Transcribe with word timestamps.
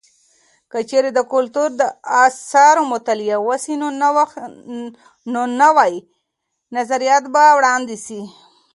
که 0.71 0.79
چیرې 0.89 1.11
د 1.13 1.19
کلتور 1.33 1.69
د 1.79 1.83
اثارو 2.25 2.83
مطالعه 2.93 3.37
وسي، 3.47 3.73
نو 5.35 5.43
نوي 5.61 5.93
نظریات 6.75 7.23
به 7.33 7.43
وړاندې 7.57 7.95
سي. 8.05 8.21